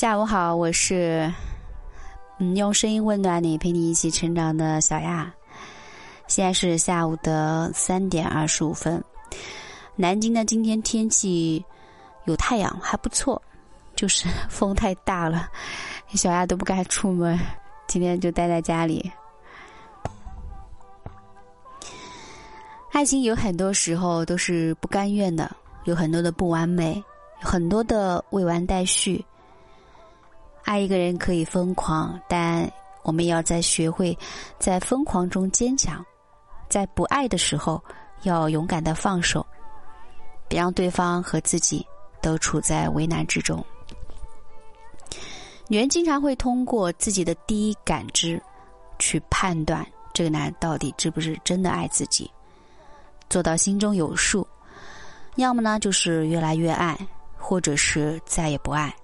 [0.00, 1.30] 下午好，我是
[2.38, 5.30] 嗯用声音温暖你、陪你一起成长的小亚。
[6.26, 9.04] 现在是下午的三点二十五分。
[9.96, 11.62] 南京的今天天气
[12.24, 13.38] 有太阳，还不错，
[13.94, 15.50] 就是风太大了，
[16.16, 17.38] 小亚都不敢出门，
[17.86, 19.12] 今天就待在家里。
[22.90, 27.04] 爱情有很多时候都是不甘愿的，有很多的不完美，
[27.38, 29.22] 很多的未完待续。
[30.70, 32.70] 爱一个人可以疯狂，但
[33.02, 34.16] 我们要在学会
[34.60, 36.06] 在疯狂中坚强，
[36.68, 37.82] 在不爱的时候
[38.22, 39.44] 要勇敢的放手，
[40.46, 41.84] 别让对方和自己
[42.22, 43.66] 都处在为难之中。
[45.66, 48.40] 女人经常会通过自己的第一感知
[49.00, 52.30] 去判断这个男人到底是不是真的爱自己，
[53.28, 54.46] 做到心中有数，
[55.34, 56.96] 要么呢就是越来越爱，
[57.36, 58.94] 或者是再也不爱。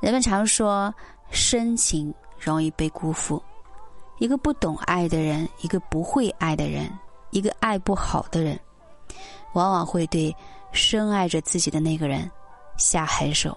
[0.00, 0.94] 人们常说，
[1.30, 3.42] 深情容易被辜负。
[4.18, 6.90] 一个不懂爱的人，一个不会爱的人，
[7.30, 8.58] 一个爱不好的人，
[9.54, 10.34] 往往会对
[10.72, 12.30] 深爱着自己的那个人
[12.76, 13.56] 下狠手。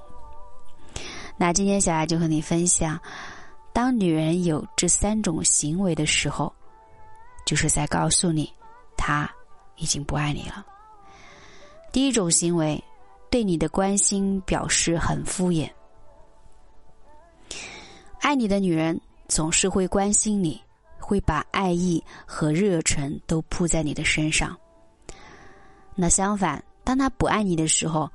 [1.37, 2.99] 那今天小艾就和你分享，
[3.73, 6.51] 当女人有这三种行为的时候，
[7.45, 8.51] 就是在告诉你，
[8.97, 9.29] 她
[9.77, 10.65] 已经不爱你了。
[11.91, 12.83] 第一种行为，
[13.29, 15.69] 对你的关心表示很敷衍。
[18.31, 20.57] 爱你的女人总是会关心你，
[20.97, 24.57] 会把爱意和热忱都扑在你的身上。
[25.95, 28.09] 那相反，当她不爱你的时候，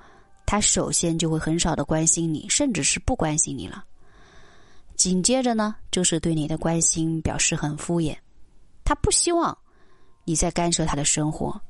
[0.47, 3.85] 她首先就会很少的关心你，甚至是不关心你了。
[4.95, 8.17] 紧接着呢，就是对你的关心表示很敷衍，
[8.87, 9.55] 她不希望
[10.25, 11.61] 你再干涉她的生活。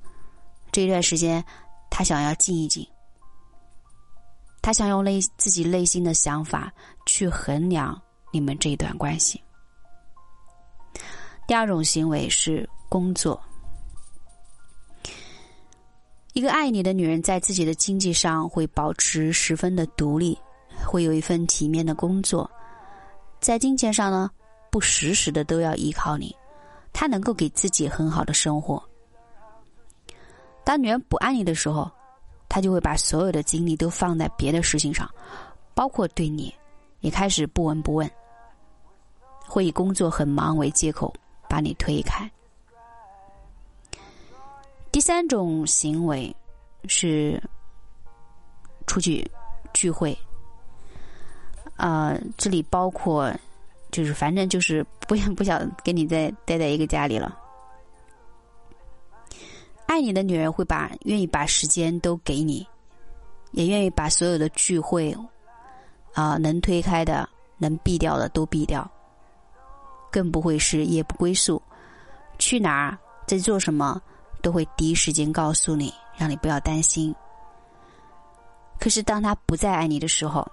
[0.70, 1.44] 这一段时间，
[1.90, 2.86] 她想要静一静，
[4.62, 6.72] 她想用内自己内心的想法
[7.06, 8.00] 去衡量。
[8.31, 9.42] 你们这一段关系。
[11.47, 13.41] 第二种行为是工作。
[16.32, 20.38] 一个爱你的女人，在自己的经济上会保持十分的独立，
[20.84, 22.50] 会有一份体面的工作，
[23.41, 24.31] 在金钱上呢，
[24.70, 26.36] 不时时的都要依靠你，
[26.92, 28.82] 她能够给自己很好的生活。
[30.62, 31.91] 当女人不爱你的时候，
[32.50, 35.09] 她就会把所有的精力都放在别的事情上，
[35.75, 36.54] 包括对你，
[37.00, 38.10] 也开始不闻不问。
[39.48, 41.14] 会以工作很忙为借口
[41.48, 42.28] 把你推开。
[44.90, 46.34] 第三种行为
[46.88, 47.40] 是
[48.86, 49.24] 出去
[49.72, 50.18] 聚会，
[51.76, 53.32] 呃，这里包括
[53.92, 57.38] 就是反正就是不想不想跟你再待在一个家里了。
[59.86, 62.66] 爱你的女人会把愿意把时间都给你，
[63.52, 65.16] 也愿意把所有的聚会
[66.16, 67.28] 啊能推开的、
[67.59, 68.91] 能避掉的都避掉。
[70.10, 71.62] 更不会是夜不归宿，
[72.38, 72.97] 去哪儿
[73.27, 74.00] 在做什么
[74.41, 77.15] 都会第一时间告诉你，让你不要担心。
[78.81, 80.47] 可是当他不再爱你的时候，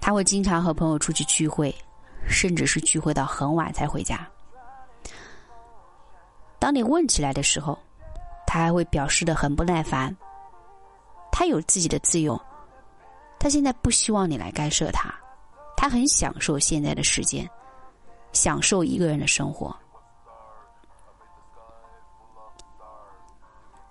[0.00, 1.72] 他会经常和朋友出去聚会，
[2.26, 4.26] 甚至是聚会到很晚才回家。
[6.58, 7.78] 当你问起来的时候，
[8.44, 10.16] 他还会表示的很不耐烦。
[11.30, 12.40] 他有自己的自由，
[13.46, 15.08] 他现在不希望你来干涉他。
[15.76, 17.48] 他很享受现在的时间，
[18.32, 19.72] 享受一个人的生活。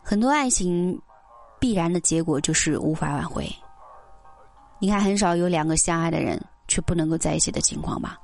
[0.04, 1.02] 很多爱情
[1.58, 3.50] 必然的结果就是无法挽回。
[4.78, 6.38] 你看，很少有两个相爱的人
[6.68, 8.20] 却不能够在一起的情况吧？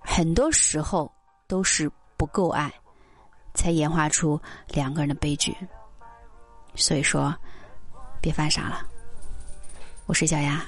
[0.00, 1.10] 很多时候
[1.46, 2.70] 都是不够爱，
[3.54, 4.38] 才演化出
[4.68, 5.56] 两个人的悲剧。
[6.74, 7.34] 所以说，
[8.20, 8.82] 别犯傻了。
[10.06, 10.64] 我睡觉呀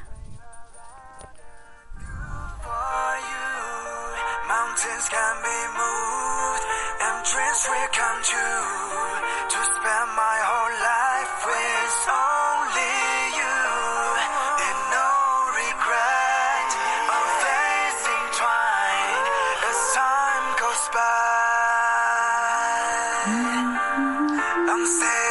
[24.73, 25.22] I'm sad.